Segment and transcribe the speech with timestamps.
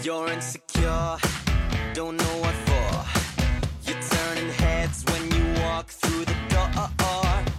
[0.00, 1.18] You're insecure,
[1.92, 3.04] don't know what for.
[3.84, 6.88] You're turning heads when you walk through the door.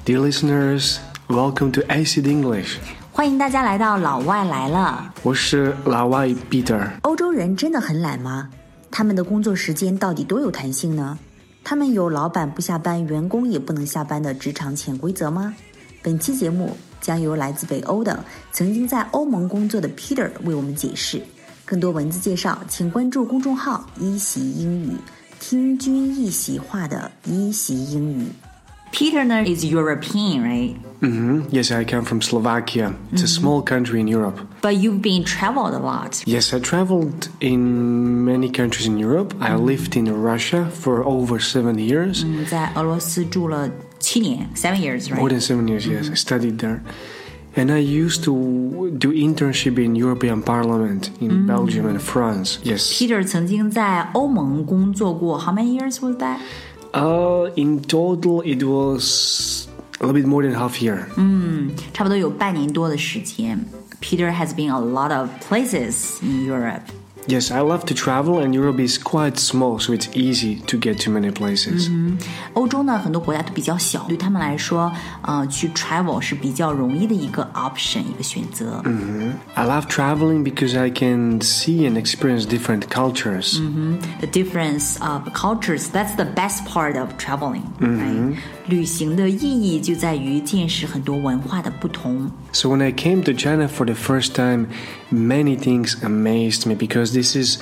[0.06, 2.78] Dear listeners, welcome to Acid English.
[3.12, 5.13] 欢迎大家来到老外来了。
[5.22, 6.90] 我是老外 Peter。
[7.02, 8.49] 欧洲人真的很懒吗？
[8.90, 11.19] 他们的工作时间到底多有弹性呢？
[11.65, 15.53] 他们有老板不下班，员工也不能下班的职场潜规则吗？
[16.02, 21.22] 本期节目将由来自北欧的、曾经在欧盟工作的 Peter 为我们解释。
[21.69, 24.97] 更多文字介绍，请关注公众号“一席英语”，
[25.41, 28.27] 听君一席话的一席英语。
[28.93, 30.77] Peter 呢 is European, right?
[31.01, 32.95] hmm Yes, I come from Slovakia.
[33.12, 34.39] It's a small country in Europe.
[34.62, 36.23] But you've been traveled a lot.
[36.27, 39.34] Yes, I traveled in many countries in Europe.
[39.41, 42.23] I lived in Russia for over seven years.
[42.25, 45.16] 嗯，在俄罗斯住了七年，seven years, right?
[45.16, 46.09] More than seven years, yes.
[46.09, 46.79] I studied there.
[47.57, 52.59] And I used to do internship in European Parliament in Belgium and France.
[52.64, 52.92] Yes.
[52.98, 56.39] Peter 曾经在欧盟工作过，How many years was that?
[56.92, 59.69] Uh, in total, it was
[60.00, 61.06] a little bit more than half year.
[61.92, 63.64] 差不多有半年多的时间。
[64.00, 66.83] Peter has been a lot of places in Europe.
[67.27, 71.03] Yes, I love to travel, and Europe is quite small, so it's easy to get
[71.05, 71.91] to many places.
[72.53, 74.92] 欧洲呢，很多国家都比较小，对他们来说，
[75.23, 78.83] 呃，去 travel 是比较容易的一个 option，一个选择。
[79.55, 83.59] I love traveling because I can see and experience different cultures.
[84.20, 87.62] The difference of cultures, that's the best part of traveling.
[87.81, 88.37] Right?
[88.67, 92.31] 旅行的意义就在于见识很多文化的不同。
[92.52, 94.69] So when I came to China for the first time,
[95.11, 97.61] many things amazed me because this is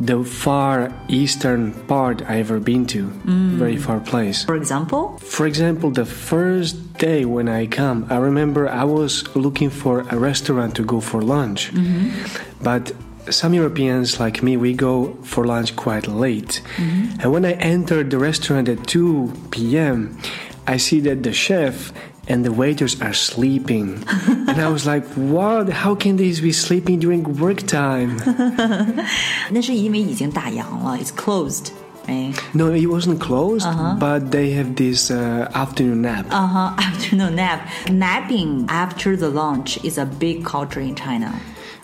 [0.00, 3.50] the far eastern part I ever been to, mm.
[3.56, 4.44] very far place.
[4.44, 9.70] For example, For example, the first day when I come, I remember I was looking
[9.70, 11.72] for a restaurant to go for lunch.
[11.72, 12.62] Mm-hmm.
[12.62, 12.92] But
[13.30, 16.62] some Europeans like me, we go for lunch quite late.
[16.76, 17.20] Mm-hmm.
[17.20, 20.18] And when I entered the restaurant at 2 p.m.,
[20.66, 21.92] I see that the chef
[22.27, 24.03] and the waiters are sleeping.
[24.47, 25.69] and I was like, what?
[25.69, 28.17] How can these be sleeping during work time?
[29.51, 31.71] 那是因为已经打烊了，it's closed.
[32.05, 32.33] Right?
[32.53, 33.65] no, it wasn't closed,
[33.97, 36.25] but they have this uh, afternoon nap.
[36.29, 36.75] Uh huh.
[36.77, 37.61] Afternoon nap.
[37.89, 41.31] Napping after the lunch is a big culture in China.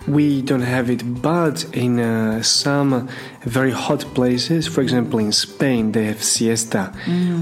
[0.06, 3.08] We don't have it, but in uh, some
[3.42, 6.92] very hot places, for example in Spain, they have siesta,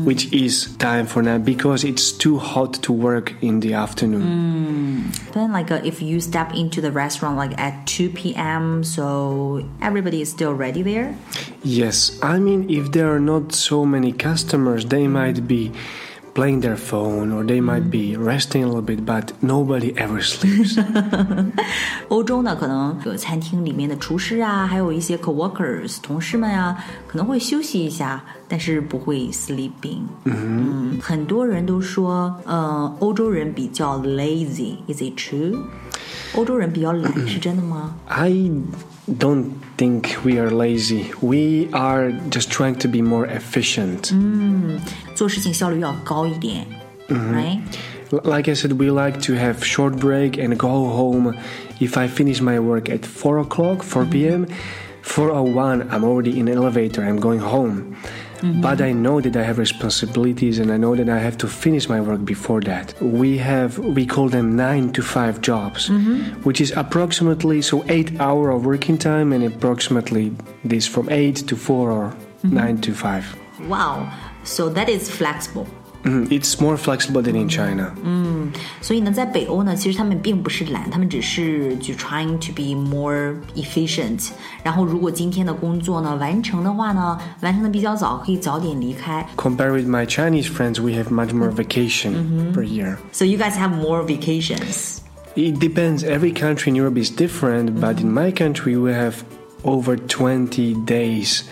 [0.05, 5.11] which is time for nap because it's too hot to work in the afternoon.
[5.33, 10.21] Then, like, uh, if you step into the restaurant like at 2 p.m., so everybody
[10.21, 11.17] is still ready there.
[11.65, 15.73] Yes, I mean, if there are not so many customers, they might be
[16.34, 20.80] playing their phone or they might be resting a little bit, but nobody ever sleeps.
[22.09, 26.78] 欧洲呢，可能有餐厅里面的厨师啊，还有一些 coworkers 同事们呀、
[27.08, 30.02] 可能会休息一下，但是不会 sleeping。
[30.25, 35.58] 嗯很多人都说，呃，欧洲人比较 lazy，is it true？
[36.36, 37.96] 欧洲人比较懒，是真的吗？
[38.08, 38.30] I
[39.20, 39.46] don't
[39.78, 41.06] think we are lazy.
[41.22, 44.12] We are just trying to be more efficient.
[45.16, 46.66] 做事情效率要高一点、
[47.08, 47.78] r i g h t
[48.16, 51.34] L- Like I said, we like to have short break and go home.
[51.80, 54.48] If I finish my work at 4 o'clock, 4 p.m.,
[55.03, 57.96] 4.01, I'm already in an elevator, I'm going home.
[58.43, 58.61] Mm-hmm.
[58.61, 61.89] But I know that I have responsibilities and I know that I have to finish
[61.89, 63.01] my work before that.
[63.01, 66.43] We have, we call them 9 to 5 jobs, mm-hmm.
[66.43, 71.57] which is approximately, so 8 hour of working time and approximately this from 8 to
[71.57, 72.55] 4 or mm-hmm.
[72.55, 73.37] 9 to 5.
[73.69, 75.69] Wow, so that is flexible.
[76.03, 77.92] Mhm, It's more flexible than in China.
[78.81, 84.30] 所以呢，在北欧呢，其实他们并不是懒，他们只是就 trying to be more efficient。
[84.64, 89.28] 然后，如果今天的工作呢完成的话呢，完成的比较早，可以早点离开。
[89.36, 92.98] Compared with my Chinese friends, we have much more vacation per year.
[93.12, 95.00] So you guys have more vacations.
[95.36, 96.04] It depends.
[96.04, 99.24] Every country in Europe is different, but in my country, we have
[99.63, 101.44] over 20 days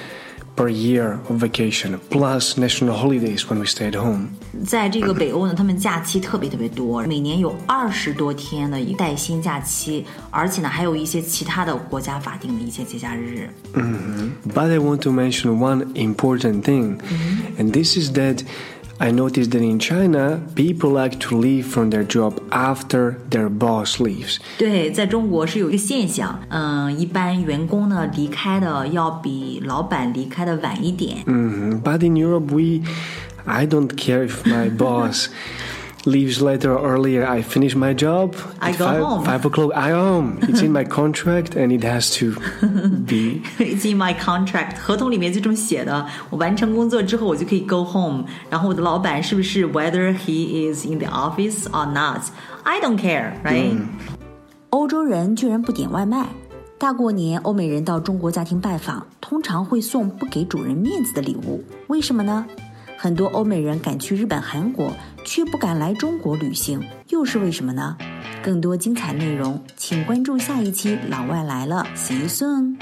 [0.56, 4.30] per year of vacation, plus national holidays when we stay at home.
[4.66, 13.50] 在这个北欧呢，他们假期特别特别多，每年有二十多天的一带薪假期，而且呢，还有一些其他的国家法定的一些节假日。
[13.74, 17.00] But I want to mention one important thing,
[17.58, 18.44] and this is that
[19.00, 24.00] I noticed that in China, people like to leave from their job after their boss
[24.00, 24.38] leaves.
[24.58, 31.18] 对，在中国是有一个现象，嗯，一般员工呢离开的要比老板离开的晚一点。
[31.26, 31.82] Mhm.
[31.84, 32.88] But in Europe, we,
[33.44, 35.28] I don't care if my boss
[36.06, 38.36] leaves later or earlier, I finish my job.
[38.60, 39.24] I At go five, home.
[39.26, 40.38] Five o'clock, I home.
[40.42, 42.40] It's in my contract, and it has to
[43.06, 43.42] be.
[43.58, 46.06] It's in my contract，合同里面就这么写的。
[46.30, 48.26] 我完成工作之后，我就可以 go home。
[48.50, 53.78] 然后我的老板是不是 whether he is in the office or not，I don't care，right？、
[54.70, 56.28] 欧洲人居然不点外卖。
[56.78, 62.46] 大过年，欧美人到中国家庭拜访，通常会送不给主人面子的礼物，为什么呢？
[63.03, 64.93] 很多欧美人敢去日本、韩国，
[65.25, 67.97] 却不敢来中国旅行，又是为什么呢？
[68.43, 72.77] 更多精彩内容，请关注下一期《老外来了》，See you soon。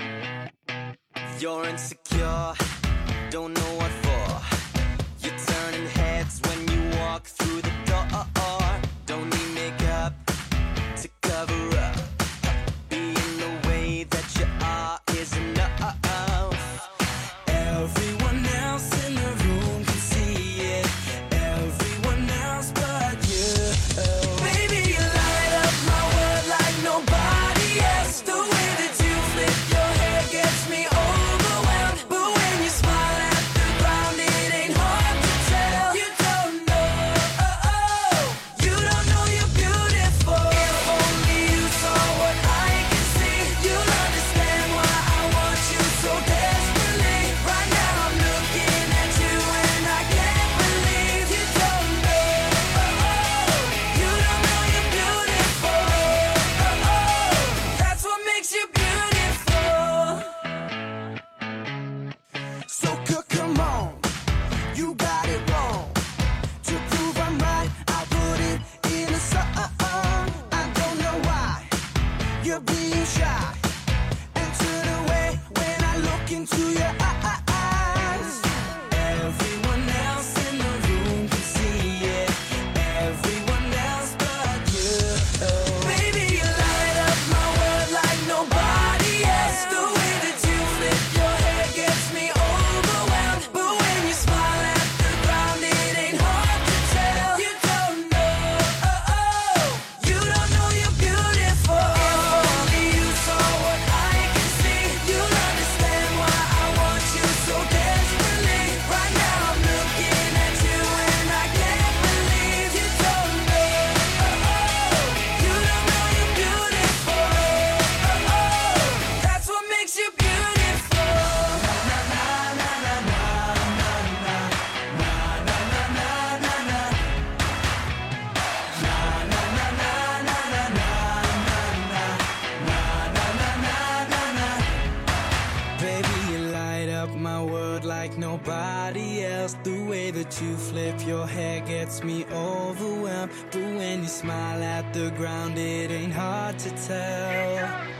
[138.28, 139.56] Nobody else.
[139.62, 143.32] The way that you flip your hair gets me overwhelmed.
[143.50, 147.97] But when you smile at the ground, it ain't hard to tell.